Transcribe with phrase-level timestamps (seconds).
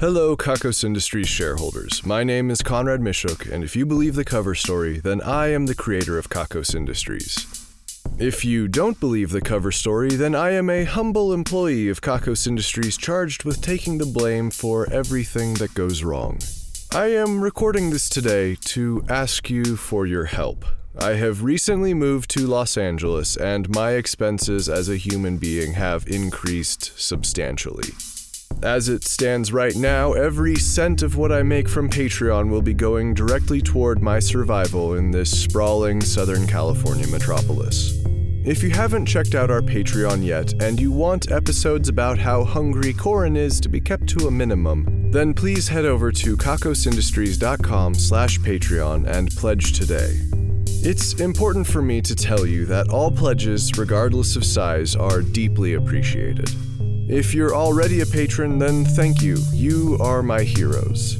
[0.00, 2.06] Hello, Kakos Industries shareholders.
[2.06, 5.66] My name is Conrad Mishook, and if you believe the cover story, then I am
[5.66, 7.46] the creator of Kakos Industries.
[8.18, 12.46] If you don't believe the cover story, then I am a humble employee of Kakos
[12.46, 16.38] Industries charged with taking the blame for everything that goes wrong.
[16.92, 20.64] I am recording this today to ask you for your help.
[20.98, 26.06] I have recently moved to Los Angeles, and my expenses as a human being have
[26.06, 27.92] increased substantially.
[28.62, 32.74] As it stands right now, every cent of what I make from Patreon will be
[32.74, 37.94] going directly toward my survival in this sprawling Southern California metropolis.
[38.44, 42.92] If you haven't checked out our Patreon yet, and you want episodes about how hungry
[42.92, 48.38] Corin is to be kept to a minimum, then please head over to kakosindustries.com slash
[48.40, 50.20] Patreon and pledge today.
[50.82, 55.74] It's important for me to tell you that all pledges, regardless of size, are deeply
[55.74, 56.50] appreciated.
[57.12, 59.38] If you're already a patron, then thank you.
[59.52, 61.14] You are my heroes.